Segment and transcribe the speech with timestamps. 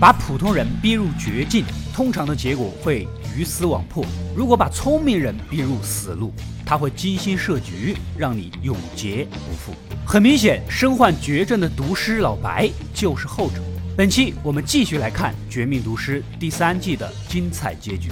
[0.00, 6.32] 把普通人逼入绝境，通常的结果会鱼死网破；如果把聪明人逼入死路，
[6.64, 9.76] 他会精心设局，让你永劫不复。
[10.06, 13.56] 很明显，身患绝症的毒师老白就是后者。
[13.96, 18.08] 本期我们继续来看《绝命毒师》第三季的精彩结局。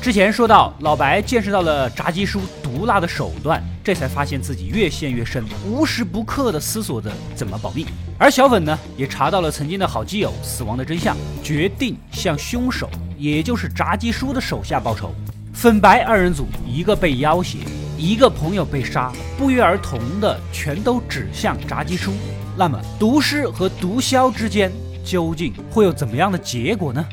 [0.00, 7.84] 之前说到，老白见识到了炸鸡叔毒辣的手段，这才发现自己越陷越深，无时不刻地思索着怎么保命。
[8.20, 15.14] 而小粉呢，也查到了曾经的好基友死亡的真相，决定向凶手，也就是炸鸡叔的手下报仇。
[15.54, 17.58] 粉白二人组，一个被要挟，
[17.96, 22.12] 一个朋友被杀，不约而同的全都指向炸鸡叔。
[22.56, 24.72] 那么，毒师和毒枭之间
[25.04, 27.06] 究竟会有怎么样的结果呢？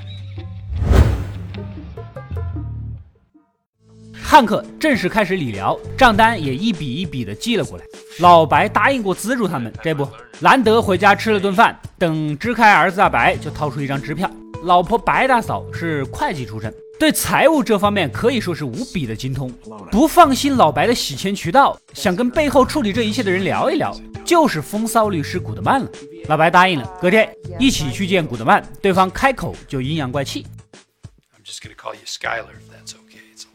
[4.35, 7.85] 汉克正式开始理疗，账单也一笔一笔的寄了过来。
[8.19, 10.05] 老白答应过资助他们，这不，
[10.41, 14.29] 兰德回家吃了顿饭，等支开儿子大白，就掏出一张支票。
[14.63, 16.69] 老婆白大嫂是会计出身，
[16.99, 19.49] 对财务这方面可以说是无比的精通。
[19.89, 25.89] 不放心老白的洗钱渠道，想跟背后处理这一切的人聊一聊，就是风骚律师古德曼了。
[26.27, 30.45] 老白答应了，隔天一起去见古德曼，对方开口就阴阳怪气。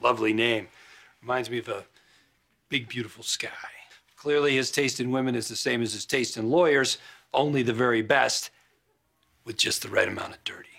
[0.01, 0.67] Lovely name.
[1.21, 1.85] Reminds me of a
[2.69, 3.49] big, beautiful sky.
[4.17, 6.97] Clearly, his taste in women is the same as his taste in lawyers,
[7.33, 8.49] only the very best,
[9.43, 10.69] with just the right amount of dirty.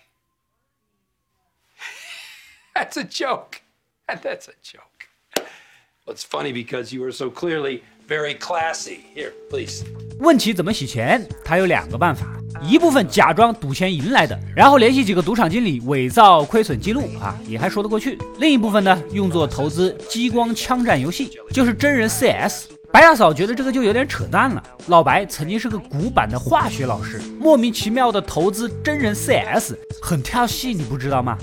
[2.75, 3.63] That's a joke.
[4.09, 5.09] That's a joke.
[5.37, 9.07] Well, it's funny because you are so clearly very classy.
[9.15, 9.85] Here, please.
[10.21, 12.27] 问起怎么洗钱，他有两个办法。
[12.62, 18.18] 一部分假装赌钱赢来的，然后联系几个赌场经理伪造亏损记录啊，也还说得过去。
[18.40, 22.68] 另一部分呢，用作投资激光枪战游戏，就是真人 CS。
[22.92, 24.62] 白大嫂觉得这个就有点扯淡了。
[24.88, 31.38] 老白曾经是个古板的化学老师，莫名其妙的投资真人 CS，很跳戏，你不知道吗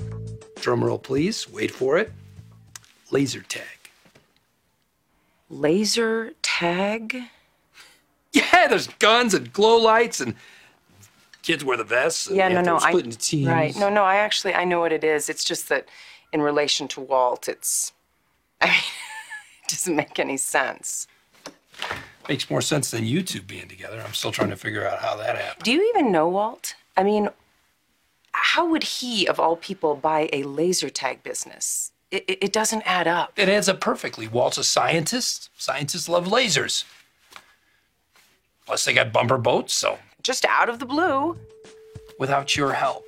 [0.61, 2.11] ？Drumroll please, wait for it.
[3.11, 3.63] Laser tag.
[5.49, 7.25] Laser tag.
[8.31, 10.35] Yeah, there's guns and glow lights and.
[11.49, 12.31] Kids wear the vests.
[12.31, 13.75] yeah, no, no, I right.
[13.75, 15.31] No, no, I actually I know what it is.
[15.31, 15.89] It's just that
[16.31, 17.95] in relation to Walt, it's
[18.61, 18.75] I mean,
[19.65, 21.07] it doesn't make any sense.
[22.29, 24.03] Makes more sense than you two being together.
[24.05, 25.65] I'm still trying to figure out how that happened.
[25.65, 26.75] Do you even know Walt?
[26.95, 27.31] I mean,
[28.33, 31.93] how would he, of all people, buy a laser tag business?
[32.11, 33.33] It, it, it doesn't add up.
[33.37, 34.29] It adds up perfectly.
[34.29, 35.49] Walt's a scientist.
[35.57, 36.85] Scientists love lasers.
[38.67, 41.35] Plus, they got bumper boats, so just out of the blue.
[42.19, 43.05] Without your help.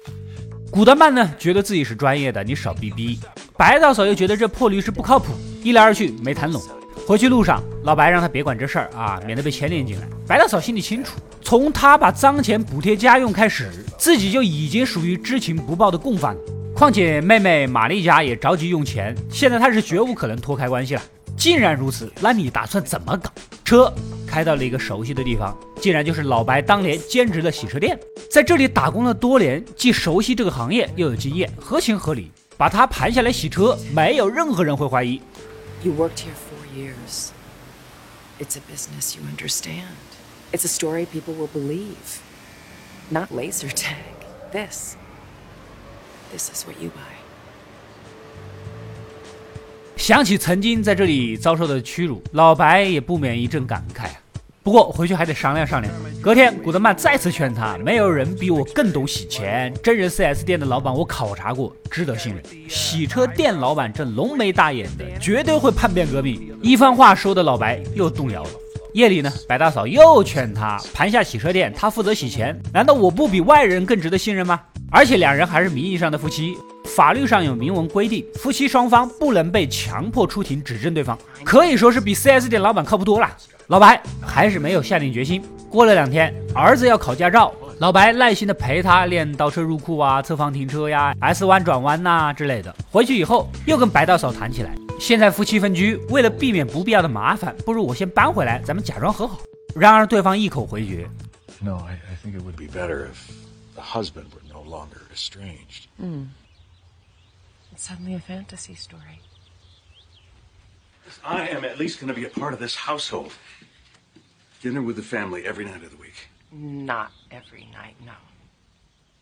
[0.70, 3.20] 古德曼呢，觉得自己是专业的，你少逼逼。
[3.58, 6.62] 白大嫂又觉得这破律师不靠谱，一来二去没谈拢。
[7.06, 10.08] 回去路上，老白让他别管这事儿啊，免得被牵连进来。
[10.26, 16.34] 白大嫂心里清楚，从他把脏钱补贴家用开始，自己就已经属于知情不报的共犯。
[16.74, 21.02] 况且妹妹玛丽家也着急用钱，现在他是绝无可能脱开关系了。
[21.40, 23.32] 既然如此，那你打算怎么搞？
[23.64, 23.90] 车
[24.26, 27.98] 开到了一个熟悉的地方，竟然就是老白当年兼职的洗车店。
[28.30, 32.30] 在这里打工了多年，既熟悉这个行业，又有经验，合情合理。
[32.58, 35.18] 把他盘下来洗车，没有任何人会怀疑。
[35.82, 37.30] You worked here four years.
[38.38, 39.96] It's a business you understand.
[40.52, 42.20] It's a story people will believe.
[43.08, 43.94] Not laser tag.
[44.52, 44.94] This.
[46.30, 47.19] This is what you buy.
[50.00, 54.14] 想起曾经在这里遭受的屈辱，老白也不免一阵感慨啊。
[54.62, 55.92] 不过回去还得商量商量。
[56.22, 59.70] 隔天，古德曼再次劝他：“没有人比我更懂洗钱。
[59.82, 62.42] 真人 4S 店的老板我考察过，值得信任。
[62.66, 68.50] 洗车店老板这浓眉大眼的，绝对会叛变革命。”一番话说的老白又动摇了。
[68.94, 72.58] 夜里呢，白大嫂又劝他盘下洗车店，他负责洗钱。
[72.72, 74.60] 难道我不比外人更值得信任吗？
[74.90, 76.56] 而且两人还是名义上的夫妻。
[76.84, 83.30] 法律上有明文规定，夫妻双方不能被强迫出庭指证对方，可以说是比 4S 店老板靠谱多了。
[83.68, 85.40] 老白还是没有下定决心。
[85.68, 92.74] 过了两天，儿子要考驾照，老白耐心的陪他练倒车入库啊、侧方停车呀、S 弯转弯呐之类的。
[92.90, 99.38] 回去以后又跟白大嫂谈起来，现在夫妻分居，为了避免不必要的麻烦，不如我先搬回来，咱们假装和好。
[99.76, 101.08] 然而对方一口回绝。
[101.60, 103.06] No, I think it would be better
[103.74, 105.88] the husband were no longer estranged.
[105.96, 106.24] Hmm.
[107.72, 109.20] It's suddenly a fantasy story.
[111.24, 113.32] I am at least going to be a part of this household.
[114.62, 116.28] Dinner with the family every night of the week.
[116.52, 118.12] Not every night, no.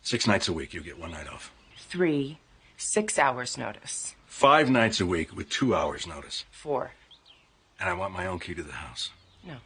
[0.03, 1.53] Six nights a week, you get one night off.
[1.77, 2.39] Three,
[2.77, 4.15] six hours notice.
[4.27, 6.45] Five nights a week with two hours notice.
[6.51, 6.93] Four.
[7.81, 9.11] And I want my own key to the house.
[9.45, 9.57] No.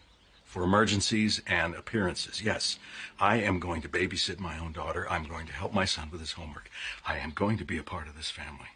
[0.52, 2.42] For emergencies and appearances.
[2.44, 2.76] Yes,
[3.18, 5.06] I am going to babysit my own daughter.
[5.08, 6.66] I'm going to help my son with his homework.
[7.04, 8.68] I am going to be a part of this family.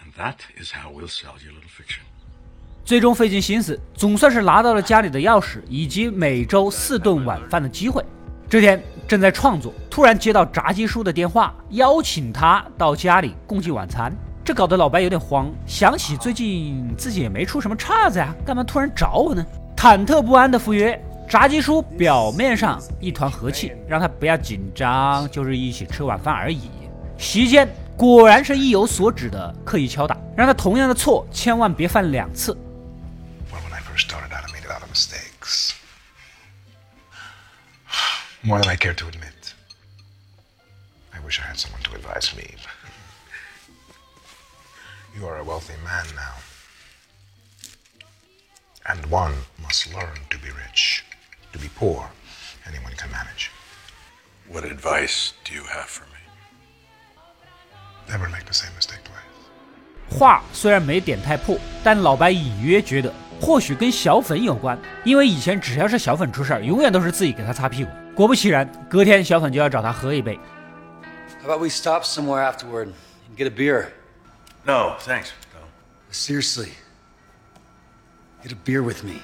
[0.00, 2.04] And that is how we'll sell your little fiction.
[2.86, 8.02] 最终费尽心思，总算是拿到了家里的钥匙以及每周四顿晚饭的机会。
[8.48, 14.10] 这天正在创作，突然接到炸鸡叔的电话，邀请他到家里共进晚餐。
[14.42, 19.44] 这搞得老白有点慌，想起最近自己也没出什么岔子呀，干嘛突然找我呢？
[19.78, 26.68] 忐忑不安的赴约，炸鸡叔表面上一团和气，让他不要紧张，就是一起吃晚饭而已。
[27.16, 32.52] 席间果然是意有所指的刻意敲打，让他同样的错千万别犯两次。
[33.52, 35.74] when I first started out, I made a lot of mistakes.
[38.42, 39.54] More than I care to admit.
[41.12, 42.56] I wish I had someone to advise me.
[45.16, 46.47] You are a wealthy man now.
[48.87, 51.03] And one must learn to be rich.
[51.53, 52.09] To be poor,
[52.67, 53.49] anyone can manage.
[54.49, 56.19] What advice do you have for me?
[58.09, 60.17] Never make the same mistake twice.
[60.19, 67.91] 话虽然没点太破，但老白隐约觉得或许跟小粉有关，因为以前只要是小粉出事儿，永远都是自己给他擦屁股。
[68.13, 70.37] 果不其然，隔天小粉就要找他喝一杯。
[71.41, 73.87] How about we stop somewhere afterward and get a beer?
[74.65, 75.29] No, thanks.
[75.53, 75.61] No.
[76.11, 76.73] Seriously.
[78.48, 79.20] Get a beer with me.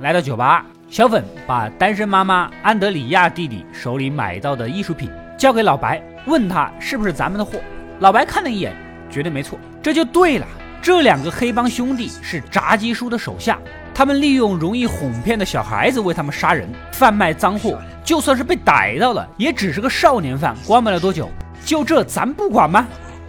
[0.00, 7.60] 来到酒吧，小粉把单身妈妈安德里亚弟弟手里买到的艺术品交给老白，问他是不是咱们的货。
[8.00, 8.74] 老白看了一眼，
[9.10, 10.46] 绝对没错，这就对了。
[10.80, 13.58] 这两个黑帮兄弟是炸鸡叔的手下，
[13.92, 17.78] 他们利用容易哄骗的小孩子为他们杀人、贩卖赃货。
[18.02, 21.28] 就算是被逮到了，也只是个少年犯，关不了多久。
[21.66, 22.88] 就这咱不管吗？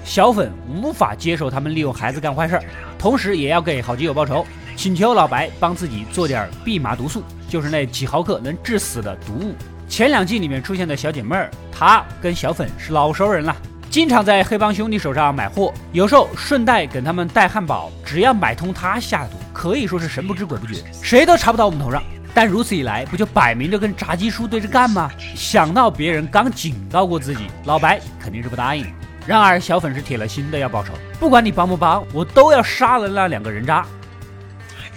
[0.10, 2.64] 小粉无法接受他们利用孩子干坏事儿，
[2.98, 4.44] 同时也要给好基友报仇，
[4.76, 9.54] 请求老白帮自己做点蓖麻毒素，就是那几毫克能致死的毒物。
[9.88, 13.56] 前两季里面出现的小姐妹儿，她跟小粉是老熟人了，
[13.92, 22.02] 经常在黑帮兄弟手上买货，有时候顺带给他们带汉堡，只要买通她下毒，可以说是神不知鬼不觉，谁都查不到我们头上。
[22.34, 25.12] 但如此一来，不就摆明着跟炸鸡叔对着干吗？
[25.36, 28.84] 想到别人刚警告过自己，老白肯定是不答应。
[29.30, 33.86] 然而小粉是铁了心的要报仇，不管你帮不帮，我都要杀了那两个人渣。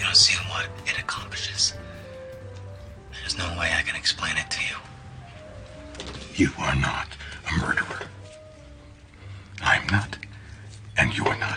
[0.01, 1.73] You don't see what it accomplishes.
[3.13, 4.79] There's no way I can explain it to you.
[6.35, 7.09] You are not
[7.45, 8.07] a murderer.
[9.61, 10.17] I'm not,
[10.97, 11.52] and you're not.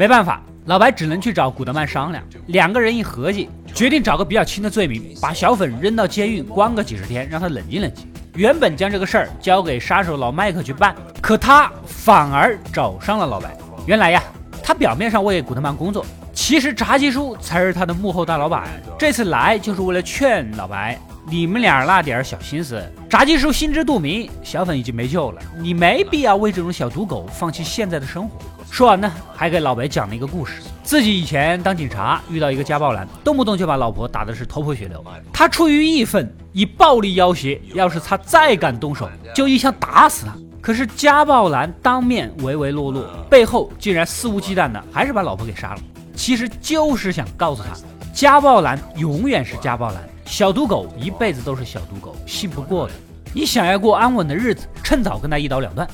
[0.00, 2.24] 没办法，老白只能去找古德曼商量。
[2.46, 8.10] 两个人一合计，决定找个比较轻的罪名，把小粉扔到监狱关个几十天，让他冷静冷静。
[8.34, 13.54] 原本将这个事儿交给杀手老麦克去办，可他反而找上了老白。
[13.84, 14.22] 原来呀，
[14.62, 16.02] 他表面上为古德曼工作，
[16.32, 18.70] 其实炸鸡叔才是他的幕后大老板。
[18.98, 20.98] 这次来就是为了劝老白，
[21.28, 28.38] 你们俩那点小心思，炸鸡叔心知肚明，小粉已经没救了，你没必要为这种小赌狗放弃现在的生活。
[28.70, 40.34] 说完呢，还给老白讲了一个故事，自己以前当警察遇到一个家暴男，动不动就把老婆打的是头破血流，他出于义愤，以暴力要挟，要是他再敢动手，就一枪打死他。
[40.62, 45.80] 可是家暴男当面唯唯诺诺，背后竟然肆无忌惮的还是把老婆给杀了。
[46.14, 47.70] 其实就是想告诉他，
[48.14, 52.92] 家暴男永远是家暴男，小赌狗一辈子都是小赌狗，信不过的。
[53.34, 55.86] 你想要过安稳的日子，趁早跟他一刀两断。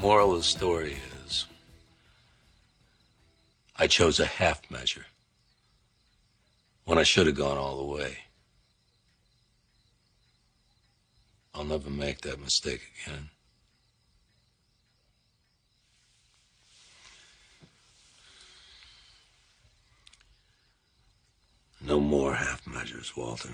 [0.00, 1.13] Moral of the story is
[3.73, 5.05] I chose a half measure
[6.85, 8.17] when I should have gone all the way.
[11.53, 13.29] I'll never make that mistake again.
[21.81, 23.49] No more half measures, Walter.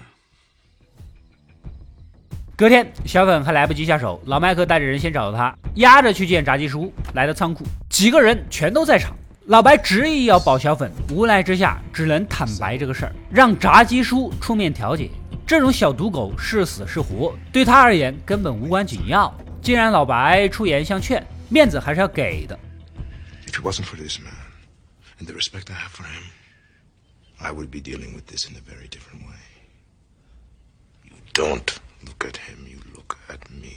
[2.58, 6.94] 隔天，小粉还来不及下手，老麦克带着人先找到他，押着去见炸鸡叔。
[7.14, 9.16] 来到仓库，几个人全都在场。
[9.47, 15.11] 老白执意要保小粉，无奈之下只能坦白这个事儿，让炸鸡叔出面调解。
[15.47, 19.35] 这种小赌狗是死是活，对他而言根本无关紧要。
[19.61, 22.57] 既然老白出言相劝，面子还是要给的。
[23.47, 24.31] If it wasn't for this man
[25.19, 26.23] and the respect I have for him,
[27.39, 29.41] I would be dealing with this in a very different way.
[31.05, 33.75] You don't look at him, you look at me.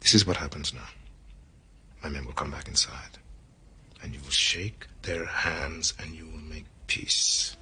[0.00, 0.86] This is what happens now.
[2.02, 3.18] My men will come back inside.
[4.06, 7.54] And you will shake their hands and you will make peace.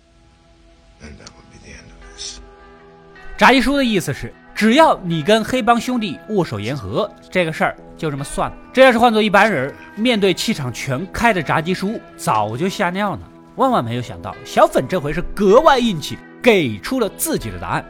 [1.00, 2.40] And that will be the end of this.
[3.38, 8.56] 炸鸡叔的意思是，只要你跟黑帮兄弟握手言和，这个事儿就这么算了。
[8.72, 13.30] 这要是换做一般人，面对气场全开的炸鸡叔，早就吓尿了。
[13.56, 17.84] 万万没有想到，小粉这回是格外硬气，给出了自己的答案。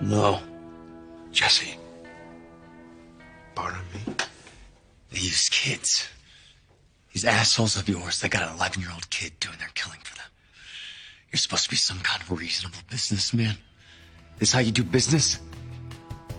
[0.00, 0.38] No.
[1.32, 1.74] Jesse.
[3.54, 4.14] Pardon me?
[5.12, 6.04] These kids.
[7.12, 10.14] These assholes of yours, they got an 11 year old kid doing their killing for
[10.14, 10.30] them.
[11.32, 13.56] You're supposed to be some kind of reasonable businessman.
[14.38, 15.38] This how you do business?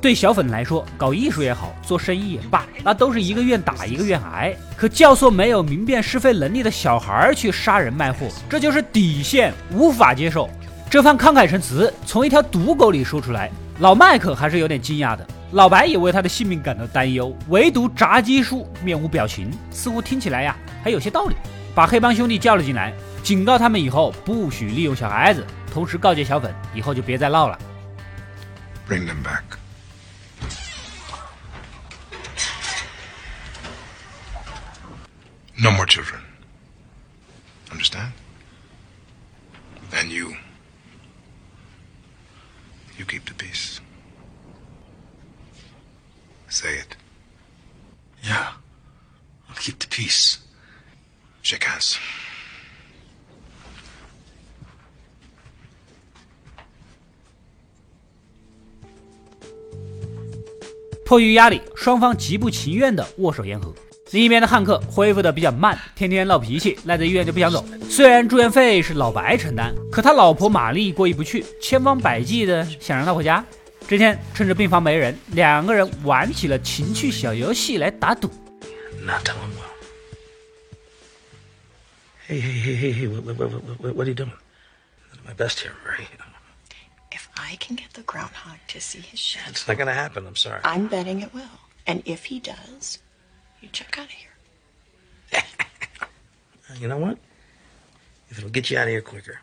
[0.02, 4.56] 对小粉来说，搞艺术也好，做生意也罢，那都是一个愿打一个愿挨。
[4.78, 10.50] 可教唆没有明辨是非能力的小孩去杀人卖货，这就是底线，无法接受。
[10.90, 15.28] 这番慷慨陈词从一条赌狗里说出来，老麦克还是有点惊讶的。
[15.52, 21.36] 老白也为他的性命感到担忧，唯独炸鸡叔面无表情，似乎听起来呀还有些道理。
[21.76, 27.60] 把黑帮兄弟叫了进来，警告他们以后不许利用小孩子，同时告诫小粉以后就别再闹了。
[28.88, 29.44] Bring them back.
[35.58, 36.20] No more children.
[37.72, 38.12] Understand?
[39.92, 40.34] And you.
[42.98, 43.71] You keep the peace.
[46.54, 46.98] Say it.
[48.22, 48.56] Yeah.
[49.50, 50.38] I'll keep the peace.
[51.42, 51.96] Shake hands.
[61.06, 63.74] 迫于压力，双方极不情愿的握手言和。
[64.12, 67.66] 另一边的汉克恢复的比较慢，天天闹脾气，赖在医院就不想走。
[67.90, 73.46] 虽然住院费是老白承担，可他老婆玛丽过意不去，千方百计的想让他回家。
[73.89, 78.29] 这天趁着病房没人，两个人玩起了情趣小游戏来打赌。
[79.03, 79.73] Not doing well.
[82.27, 84.33] Hey, hey, hey, hey, hey, what, what, what, what, what are you doing?
[85.25, 86.09] My best here, right?
[87.13, 90.35] If I can get the groundhog to see his shed, It's not gonna happen, I'm
[90.35, 90.61] sorry.
[90.65, 91.43] I'm betting it will.
[91.87, 92.99] And if he does,
[93.61, 94.33] you check out of here.
[96.81, 97.19] You know what?
[98.29, 99.41] If it'll get you out of here quicker,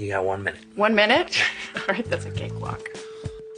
[0.00, 0.60] you got one minute.
[0.76, 1.42] One minute?
[1.76, 2.80] All right, that's a cakewalk.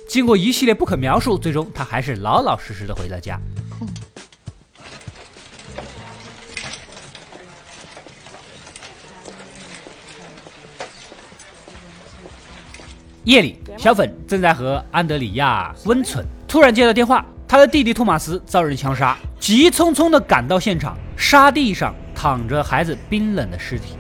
[0.09, 3.41] 经过一系列不可描述，最终他还是老老实实的回了家。
[13.25, 23.95] 夜里，小粉正在和安德里亚温存，突然接到电话，他的弟弟托马斯遭人枪杀，急匆匆的赶到现场，沙地上躺着孩子冰冷的尸体。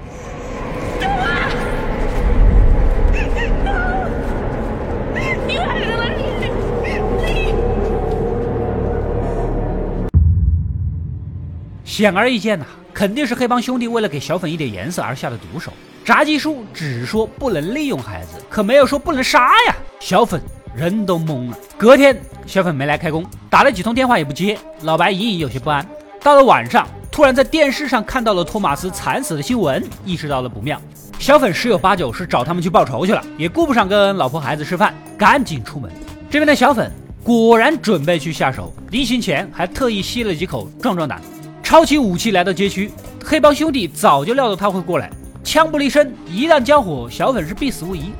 [11.92, 15.70] 显而易见呐、肯定是黑帮兄弟为了给小粉一点颜色而下的毒手。
[16.02, 19.76] 炸鸡叔只说不能利用孩子，可没有说不能杀呀。
[20.00, 20.40] 小粉
[20.74, 21.58] 人都懵了。
[21.76, 24.56] 隔天，小粉没来开工，打了几通电话也不接。
[24.84, 25.86] 老白隐隐有些不安。
[26.22, 30.80] 到了晚上，突然在电视上看到了托马斯惨死的新闻，意识到了不妙。
[31.18, 35.92] 小粉十有八九是找他们去报仇去了，也顾不上跟老婆孩子吃饭，赶紧出门。
[36.30, 36.90] 这边的小粉
[37.22, 41.20] 果然准备去下手，临行前还特意吸了几口壮壮胆。
[41.62, 42.90] 抄起武器来到街区，
[43.24, 45.10] 黑帮兄弟早就料到他会过来，
[45.42, 48.12] 枪不离身，一旦交火，小粉是必死无疑。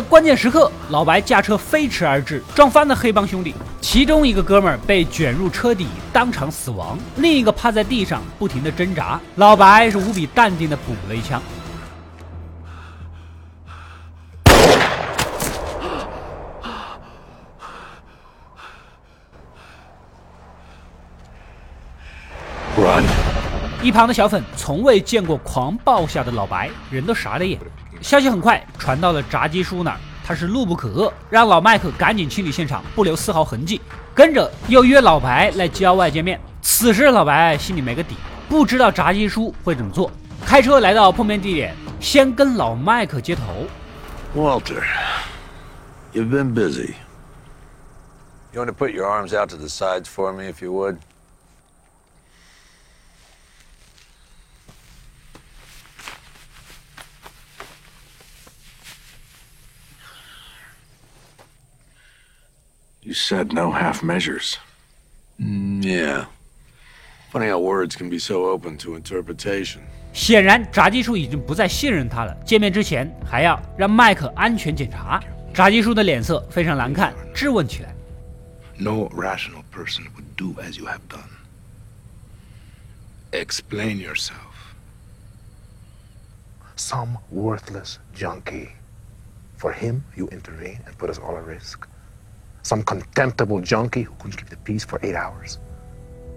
[0.00, 3.54] 关键时刻，老白驾车飞驰而至，撞翻了黑帮兄弟。
[3.80, 9.20] 其中一个哥们儿被卷入车底，当场死亡；另一个趴在地上，不停的挣扎。
[9.36, 11.40] 老白是无比淡定的补了一枪。
[22.76, 23.04] Run.
[23.82, 27.58] 一旁的小粉从未见过狂暴下的老白，人都傻了眼。
[28.00, 33.80] 消息很快传到了炸鸡叔那儿，他是怒不可遏，让老麦克赶紧清理现场，不留丝毫痕迹。
[34.14, 36.40] 跟着又约老白来郊外见面。
[36.62, 38.16] 此时老白心里没个底，
[38.48, 40.10] 不知道炸鸡叔会怎么做。
[40.44, 43.42] 开车来到碰面地点，先跟老麦克接头。
[44.34, 44.82] Walter,
[46.12, 46.94] you've been busy.
[48.52, 50.96] You want to put your arms out to the sides for me, if you would?
[63.05, 64.57] You said no half measures.
[65.39, 66.25] Mm, yeah.
[67.31, 69.81] Funny how words can be so open to interpretation.
[70.13, 72.35] 显然，炸鸡叔已经不再信任他了。
[72.45, 75.23] 见面之前还要让麦克安全检查。
[75.53, 77.95] 炸鸡叔的脸色非常难看，质问起来。
[78.77, 81.29] No rational person would do as you have done.
[83.31, 84.35] Explain yourself.
[86.75, 88.69] Some worthless junkie.
[89.57, 91.87] For him, you intervene and put us all at risk.
[92.66, 95.54] Some contemptible junkie who couldn't keep the peace for eight hours.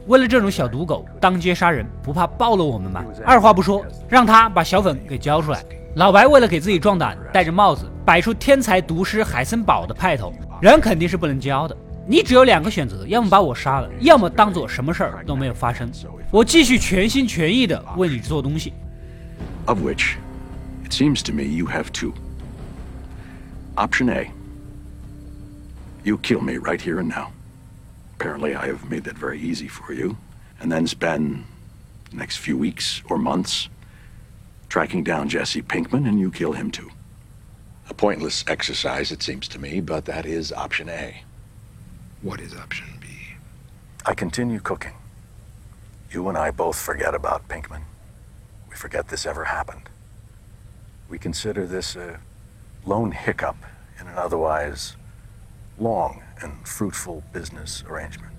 [0.05, 3.03] 为了这种小赌狗，当街杀人不怕暴露我们吗？
[3.25, 5.65] 二话不说，让他把小粉给交出来。
[5.95, 10.31] 老白为了给自己壮胆，戴着帽子，摆出天才毒师海森堡的派头，
[10.61, 11.75] 人肯定是不能交的。
[12.05, 15.91] 你只有两个选择，要么把我杀了，要么当做什么事儿都没有发生。
[16.29, 18.71] 我继续全心全意的为你做东西。
[19.65, 20.13] Of which,
[20.85, 22.13] it seems to me you have two.
[23.77, 24.29] Option A.
[26.03, 27.33] You kill me right here and now.
[28.15, 30.17] Apparently, I have made that very easy for you,
[30.59, 31.45] and then spend
[32.09, 33.69] the next few weeks or months
[34.69, 36.89] tracking down Jesse Pinkman, and you kill him too.
[37.89, 41.23] A pointless exercise, it seems to me, but that is option A.
[42.21, 43.07] What is option B?
[44.05, 44.93] I continue cooking.
[46.11, 47.83] You and I both forget about Pinkman.
[48.69, 49.89] We forget this ever happened.
[51.09, 52.19] We consider this a
[52.85, 53.57] lone hiccup
[53.99, 54.95] in an otherwise
[55.79, 58.29] long and fruitful business arrangement.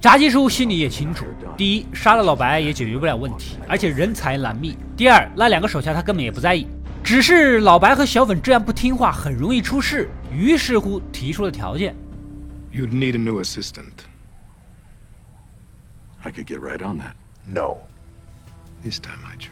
[0.00, 6.68] 炸鸡叔心里也清楚：第一，杀了老白也解决不了问题，而且人财难觅；第二，那两个手下他根本也不在意，
[7.02, 10.08] 只是老白和小粉这样不听话，很容易出事。
[10.32, 11.96] 于是乎提出了条件。
[12.72, 14.04] You'd need a new assistant.
[16.22, 17.14] I could get right on that.
[17.44, 17.78] No.
[18.84, 19.48] This time I choose.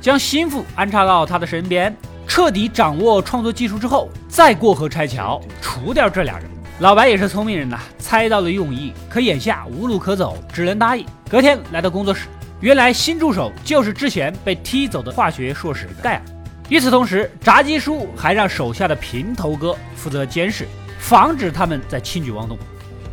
[0.00, 1.94] 将心腹安插到他的身边，
[2.26, 6.48] 彻底掌握创作技术之后，再过河拆桥，除掉这俩人。
[6.78, 11.04] 老白也是聪明人呐，猜到了用意，可眼下无路可走，只能答应。
[11.30, 12.26] 隔天来到工作室，
[12.60, 16.22] 原来新助手就是之前被踢走的化学硕士盖尔。
[16.68, 20.66] 与此同时，炸鸡叔还让手下的平头哥负责监视，
[20.98, 22.56] 防止他们再轻举妄动。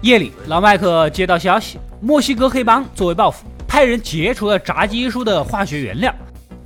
[0.01, 6.15] 夜里，老麦克接到消息，墨西哥黑帮作为报复，派人劫除了炸鸡叔的化学原料，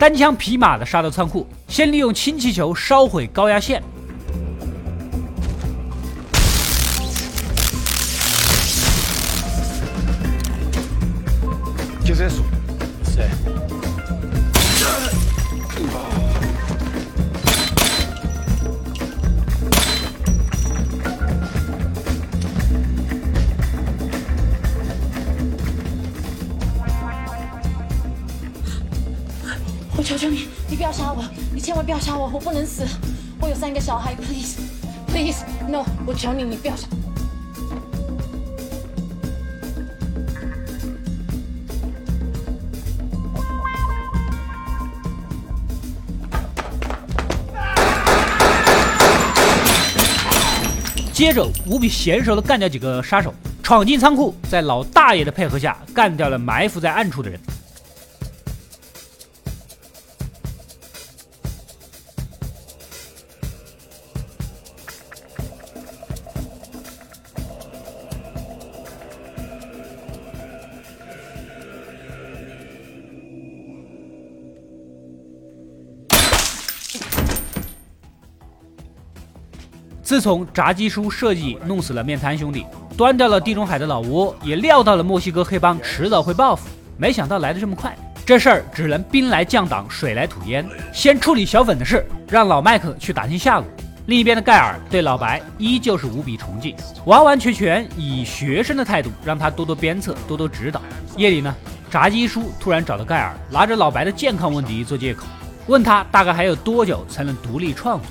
[0.03, 3.81] 单枪匹马的杀到仓库，先利用氢气球烧毁高压线。
[35.73, 36.87] No，我求你，你不要杀。
[51.11, 53.33] 接着无比娴熟的干掉几个杀手，
[53.63, 57.39] 闯进仓库，在老大爷的配合下干掉了埋伏在暗处的人。
[80.13, 87.97] 自从炸鸡叔设计弄死了面瘫兄弟，端掉了地中海的老窝，也料到了墨西哥黑帮迟早会报复，没想到来的这么快。
[88.23, 90.63] 这事儿只能兵来将挡，水来土掩。
[90.93, 93.65] 先处理小粉的事，让老麦克去打听下落。
[94.05, 100.79] 另一边的盖尔对老白依旧是无比崇敬，完完全全以学生的态度让他多多鞭策，多多指导。
[101.17, 101.55] 夜里呢，
[101.89, 105.25] 炸鸡叔突然找到盖尔，拿着老白的健康问题做借口，
[105.65, 108.07] 问他大概还有多久才能独立创作。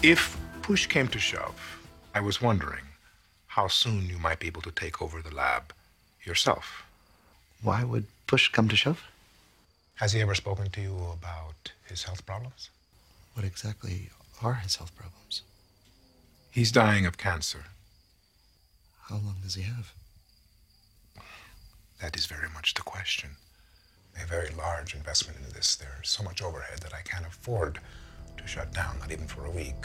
[0.00, 0.20] If
[0.64, 1.78] push came to shove,
[2.14, 2.86] I was wondering
[3.48, 5.74] how soon you might be able to take over the lab
[6.24, 6.86] yourself.
[7.62, 9.02] Why would push come to shove?
[9.96, 12.70] Has he ever spoken to you about his health problems?
[13.34, 14.08] What exactly
[14.42, 15.42] are his health problems?
[16.50, 17.66] He's dying of cancer.
[19.10, 19.92] How long does he have?
[22.00, 23.36] That is very much the question.
[24.18, 25.76] A very large investment into this.
[25.76, 27.80] There's so much overhead that I can't afford
[28.38, 29.84] to shut down, not even for a week.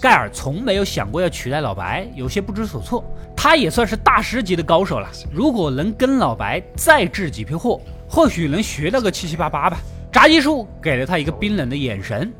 [0.00, 3.04] 盖尔从没有想过要取代老白，有些不知所措。
[3.36, 9.80] 他也算是大师级的高手了，如果能跟老白再制几批货，或许能学到个七七八八吧。
[10.12, 12.32] 炸鸡叔给了他一个冰冷的眼神。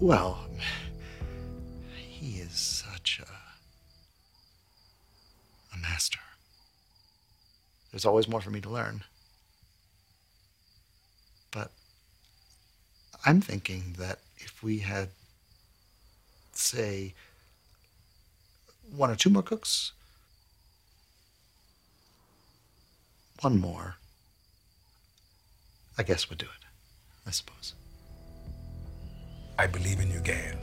[0.00, 0.36] Well,
[2.18, 3.26] he is such a
[5.72, 6.18] a master.
[7.92, 9.02] There's always more for me to learn.
[11.52, 11.68] But
[13.24, 15.10] I'm thinking that if we had,
[16.58, 17.14] say,
[18.96, 19.92] one or two more cooks,
[23.40, 23.96] one more,
[25.98, 26.64] I guess would do it.
[27.26, 27.72] I suppose.
[29.56, 30.56] I believe in you, Gail.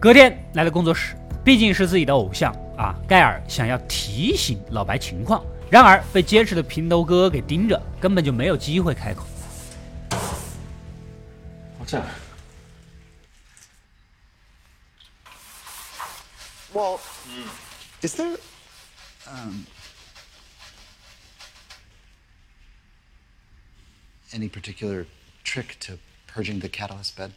[0.00, 9.26] 隔天来到工作室，毕竟是自己的偶像啊，盖尔想要提醒老白情况，然而被监视的平头哥给盯着，根本就没有机会开口。
[11.80, 12.04] What's that?
[16.72, 17.00] Well,
[18.02, 18.36] is there
[19.26, 19.66] um,
[24.32, 25.06] any particular
[25.44, 25.94] trick to
[26.26, 27.32] purging the catalyst bed?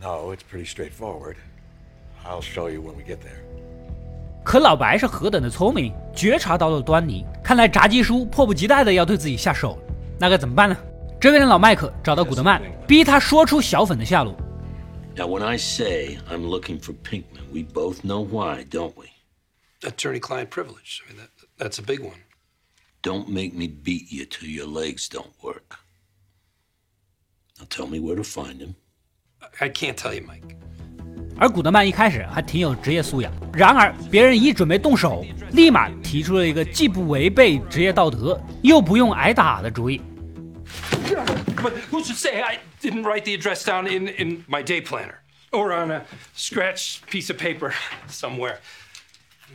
[0.00, 1.36] No, it's pretty straightforward.
[2.24, 3.40] I'll show you when we get there.
[4.44, 7.24] 可老白是何等的聪明，觉察到了端倪。
[7.42, 10.76] 看来炸鸡叔迫不及待的要对自己下手了，那该怎么办呢？
[11.18, 14.36] 这边的老麦克找到古德曼，逼他说出小粉的下落。
[15.16, 19.06] Now, when I say I'm looking for Pinkman, we both know why, don't we?
[19.82, 21.02] Attorney-client privilege.
[21.04, 22.20] I mean, that, that's a big one.
[23.02, 25.78] Don't make me beat you till your legs don't work.
[27.58, 28.74] Now tell me where to find him.
[29.60, 30.56] I can't tell you, Mike.
[31.38, 40.00] 而古德曼一开始还挺有职业素养，然而别人一准备动手，立马提出了一个既不违背职业道德，又不用挨打的主意。
[41.56, 45.22] But who's to say I didn't write the address down in, in my day planner
[45.52, 47.74] or on a scratched piece of paper
[48.08, 48.58] somewhere?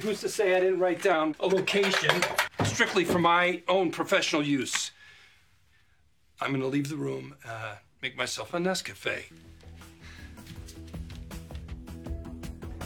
[0.01, 2.23] Who's to say I didn't write down a location
[2.63, 4.91] strictly for my own professional use?
[6.39, 9.25] I'm going to leave the room, uh, make myself a Nescafe.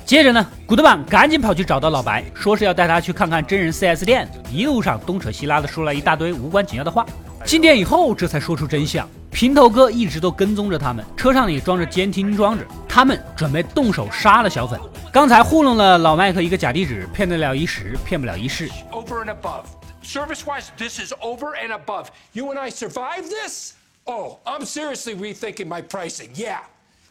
[0.06, 4.30] 接着呢，古德曼赶紧跑去找到老白，说是要带他去看看真人 4S 店。
[4.52, 7.06] 一路上东扯西拉的说了一大堆无关紧要的话。
[7.46, 14.79] 进店以后，这才说出真相： 平头哥一直都跟踪着他们，车上里装着监听装置，他们准备动手杀了小粉。
[15.13, 18.69] 刚才糊弄了老麦克一个假地址，骗得了一时，骗不了一世。
[18.91, 19.65] Over and above.
[20.03, 22.07] Service wise, this is over and above.
[22.33, 23.75] You and I survived this?
[24.05, 26.31] Oh, I'm seriously rethinking my pricing.
[26.35, 26.61] Yeah.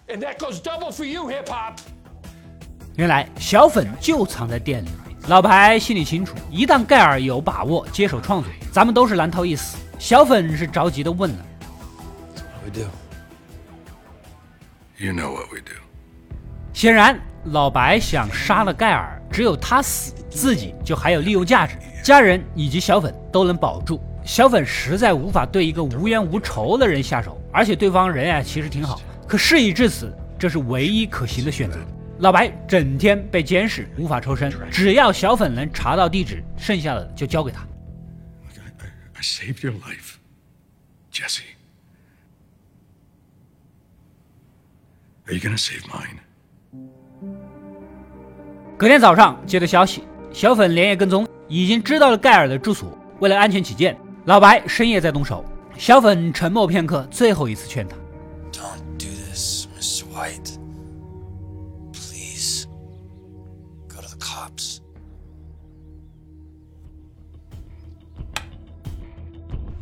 [0.07, 1.77] And that goes double for you, hip hop.
[2.95, 4.89] 原来小粉就藏在店里。
[5.27, 9.77] 老白心里清楚，一旦盖尔有把握接手创作，咱们都是难逃一死。
[9.97, 11.45] 小粉是着急的问了
[12.69, 12.87] We do.
[14.97, 15.73] You know what we do.
[16.71, 23.99] 显然，老白想杀了盖尔，只有他死，自己就还有利用价值，家人以及小粉都能保住。
[24.23, 29.01] 小粉实在无法对一个无冤无仇的人下手，而且对方人呀其实挺好。
[29.27, 31.79] 可事已至此，这是唯一可行的选择。
[32.19, 37.65] 老白整天被监视，无法抽身，只要小粉能查到地址，剩下的就交给他。
[39.15, 40.17] I saved your life,
[41.11, 41.41] Jesse.
[45.29, 46.17] Are you gonna save mine?
[48.75, 52.97] 隔天早上接到消息，小粉连夜跟踪，已经知道了盖尔的住所。
[53.19, 55.45] 为了安全起见，老白深夜再动手。
[55.77, 57.95] 小粉沉默片刻，最后一次劝他。
[58.51, 60.05] Don't do this, Mr.
[60.11, 60.57] White.
[61.93, 62.65] Please.
[63.87, 64.79] Go to the cops.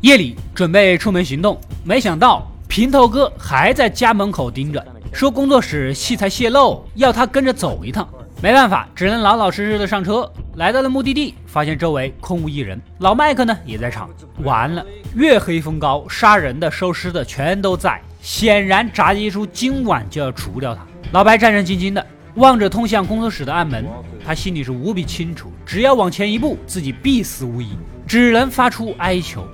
[0.02, 8.08] 夜里准备出门行动，没想到平头哥还在家门口盯着，说工作室器材泄露，要他跟着走一趟。
[8.40, 10.30] 没办法，只能老老实实的上车。
[10.54, 12.80] 来到了目的地，发现周围空无一人。
[12.98, 14.08] 老麦克呢也在场。
[14.44, 18.00] 完了，月黑风高，杀人的、收尸的全都在。
[18.20, 20.86] 显然，炸鸡叔今晚就要除掉他。
[21.12, 23.84] 老白战战兢兢的望着通向工作室的暗门，
[24.24, 29.48] 他心里是无比清楚，只要往前一步，自己必死无疑，只能发出哀求。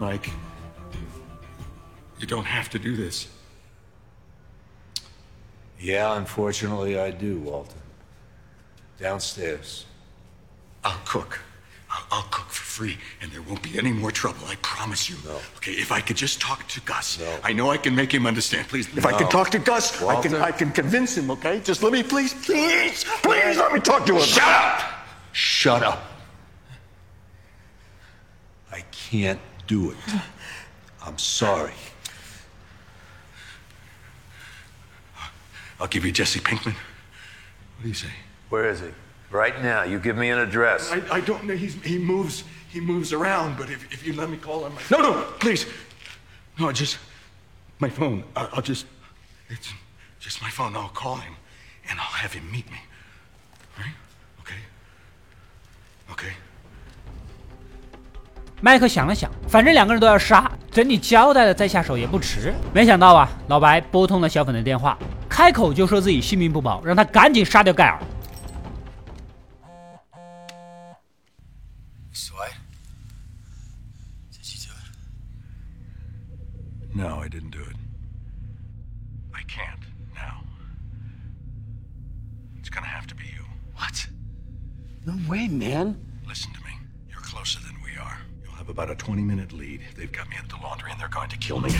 [0.00, 0.30] Mike,
[2.18, 3.26] you don't have to do this.
[5.80, 7.74] Yeah, unfortunately, I do, Walter.
[8.98, 9.86] Downstairs.
[10.84, 11.40] I'll cook.
[11.90, 14.46] I'll, I'll cook for free, and there won't be any more trouble.
[14.46, 15.16] I promise you.
[15.24, 15.40] No.
[15.56, 17.38] Okay, if I could just talk to Gus, No.
[17.42, 18.68] I know I can make him understand.
[18.68, 19.18] Please, if I No.
[19.18, 20.42] can talk to Gus, I can Walter.
[20.42, 21.30] I can convince him.
[21.30, 24.22] Okay, just let me, please, please, please, let me talk to him.
[24.22, 24.82] Shut up!
[25.32, 26.04] Shut up.
[28.70, 29.96] I can't do it.
[31.04, 31.72] I'm sorry.
[35.80, 36.74] I'll give you Jesse Pinkman.
[36.74, 38.10] What do you say?
[38.50, 38.88] Where is he?
[39.30, 40.90] Right now, you give me an address.
[40.92, 41.54] I, I don't know.
[41.54, 42.44] He's, he moves.
[42.68, 43.56] He moves around.
[43.56, 45.66] But if, if you let me call him, no, no, please,
[46.58, 46.98] no, just
[47.78, 48.24] my phone.
[48.36, 48.86] I, I'll just
[49.48, 49.72] it's
[50.20, 50.76] just my phone.
[50.76, 51.34] I'll call him,
[51.88, 52.78] and I'll have him meet me
[53.78, 53.94] Right?
[54.40, 54.54] Okay.
[56.12, 56.32] Okay.
[58.62, 62.54] 麦克想了想，反正两个人都要杀，等你交代了再下手也不迟。
[62.74, 64.98] 没想到啊，老白拨通了小粉的电话，
[65.30, 67.98] 开口就说自己性命不保，让他赶紧杀掉盖尔。
[72.12, 72.52] Sweat?
[74.30, 74.96] Did you do it?
[76.94, 77.76] No, I didn't do it.
[79.32, 79.80] I can't
[80.14, 80.44] now.
[82.60, 83.44] It's gonna have to be you.
[83.74, 84.06] What?
[85.06, 85.96] No way, man.
[86.28, 86.59] Listen to
[88.70, 89.80] about a 20 minute lead.
[89.96, 91.70] They've got me at the laundry and they're going to kill me.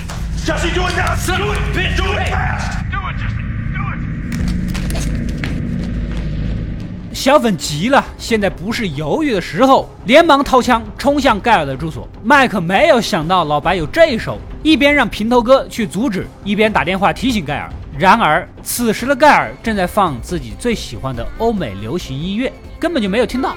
[0.44, 1.14] Jesse, do it now!
[1.36, 1.96] do it, bitch!
[1.96, 2.84] Do it fast!
[2.90, 3.42] Do it, Jesse!
[3.76, 4.00] Do it!
[7.14, 12.08] 小粉急了，现在不是犹豫的时候，连忙掏枪冲向盖尔的住所。
[12.24, 17.70] 麦克没有想到老白有这一手，一边让平头哥去阻止，一边打电话提醒盖尔。
[17.98, 23.54] 然而此时的盖尔正在放自己最喜欢的欧美流行音乐，根本就没有听到。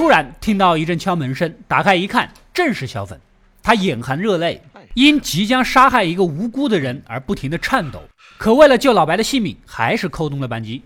[0.00, 3.20] 突然听到一阵敲门声，打开一看，正是小粉。
[3.62, 4.62] 他眼含热泪，
[4.94, 8.08] 因即将杀害一个无辜的人而不停的颤抖。
[8.38, 10.82] 可为了救老白的性命，还是扣动了扳机。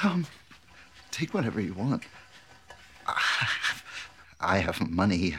[0.00, 0.22] Um,
[1.10, 2.02] take whatever you want.
[4.38, 5.34] I have money.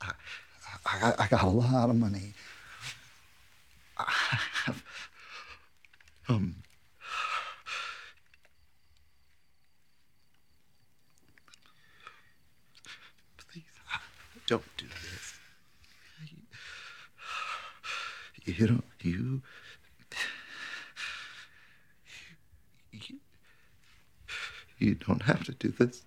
[0.00, 0.10] I,
[0.84, 2.34] I, I got a lot of money.
[3.96, 4.04] I
[4.66, 4.76] have,
[6.28, 6.56] um.
[13.48, 13.64] Please,
[14.48, 15.38] don't do this.
[18.46, 18.82] You don't.
[19.02, 19.42] You.
[22.92, 23.18] You,
[24.78, 26.02] you don't have to do this.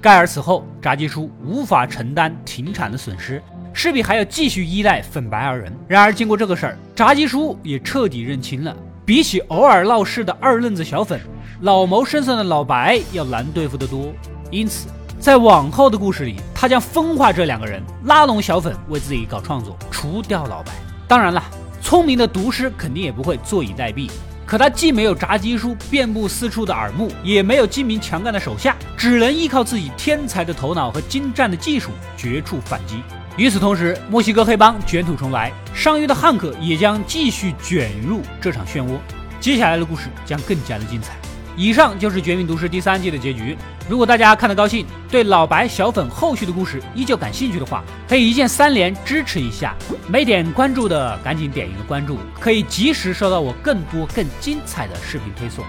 [0.00, 5.72] 盖尔此后，炸鸡叔无法承担停产的损失，势必还要继续依赖粉白二人。
[5.88, 11.20] 然而，经过这个事儿，炸鸡叔也彻底认清了，比起偶尔闹事的二愣子小粉，
[11.60, 14.10] 老谋深算的老白要难对付得多。
[14.50, 14.88] 因此，
[15.20, 20.72] 在往后的故事里，他将分化这两个人，拉拢小粉为自己搞创作，除掉老白。
[21.06, 21.42] 当然了，
[21.82, 24.10] 聪明的毒师肯定也不会坐以待毙。
[24.46, 33.02] 可他既没有炸鸡叔遍布四处的耳目，也没有精明强干的手下，只能依靠自己天才的头脑和精湛的技术绝处反击。
[33.36, 38.96] 与此同时，墨西哥黑帮卷土重来，上虞的汉克也将继续卷入这场漩涡。
[39.40, 41.14] 接下来的故事将更加的精彩。
[41.56, 43.56] 以上就是《绝命毒师》第三季的结局。
[43.88, 49.74] 如果大家看得高兴，对老白、小粉后续的故事依旧感兴趣的话，可以一键三连支持一下。
[50.08, 55.64] 没点关注的赶紧点一个关注，可以及时收到我更多更精彩的视频推送。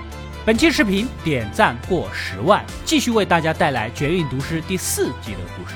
[0.46, 5.76] 本期视频点赞过十万，继续为大家带来《绝命毒师》第四季的故事。